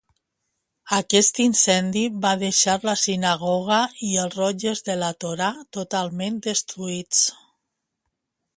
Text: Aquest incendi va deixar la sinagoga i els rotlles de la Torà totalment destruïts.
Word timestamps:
Aquest 0.95 1.41
incendi 1.43 2.05
va 2.23 2.31
deixar 2.43 2.75
la 2.89 2.95
sinagoga 3.01 3.79
i 4.09 4.11
els 4.23 4.39
rotlles 4.41 4.81
de 4.89 4.95
la 5.05 5.11
Torà 5.27 5.51
totalment 5.79 6.41
destruïts. 6.49 7.21